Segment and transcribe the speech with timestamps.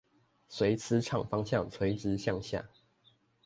[0.49, 2.67] 隨磁場方向垂直向下